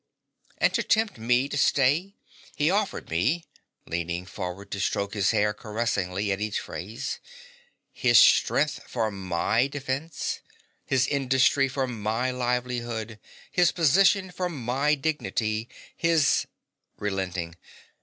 And 0.57 0.73
to 0.73 0.81
tempt 0.81 1.19
me 1.19 1.47
to 1.47 1.57
stay 1.59 2.15
he 2.55 2.71
offered 2.71 3.11
me 3.11 3.45
(leaning 3.85 4.25
forward 4.25 4.71
to 4.71 4.79
stroke 4.79 5.13
his 5.13 5.29
hair 5.29 5.53
caressingly 5.53 6.31
at 6.31 6.41
each 6.41 6.59
phrase) 6.59 7.19
his 7.93 8.17
strength 8.17 8.79
for 8.87 9.11
MY 9.11 9.67
defence, 9.67 10.39
his 10.87 11.05
industry 11.05 11.67
for 11.69 11.85
my 11.85 12.31
livelihood, 12.31 13.19
his 13.51 13.71
position 13.71 14.31
for 14.31 14.49
my 14.49 14.95
dignity, 14.95 15.69
his 15.95 16.47
(Relenting.) 16.97 17.53